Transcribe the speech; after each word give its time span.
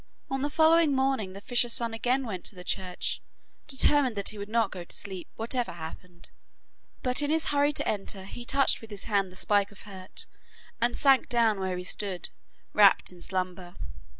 On 0.31 0.41
the 0.41 0.49
following 0.49 0.95
morning 0.95 1.33
the 1.33 1.41
fisher's 1.41 1.73
son 1.73 1.93
again 1.93 2.25
went 2.25 2.43
to 2.45 2.55
the 2.55 2.63
church, 2.63 3.21
determined 3.67 4.15
that 4.15 4.29
he 4.29 4.39
would 4.39 4.49
not 4.49 4.71
go 4.71 4.83
to 4.83 4.95
sleep, 4.95 5.27
whatever 5.35 5.73
happened. 5.73 6.31
But 7.03 7.21
in 7.21 7.29
his 7.29 7.49
hurry 7.49 7.71
to 7.73 7.87
enter 7.87 8.25
he 8.25 8.43
touched 8.43 8.81
with 8.81 8.89
his 8.89 9.03
hand 9.03 9.31
the 9.31 9.35
spike 9.35 9.71
of 9.71 9.81
hurt, 9.81 10.25
and 10.81 10.97
sank 10.97 11.29
down 11.29 11.59
where 11.59 11.77
he 11.77 11.83
stood, 11.83 12.29
wrapped 12.73 13.11
in 13.11 13.21
slumber. 13.21 13.75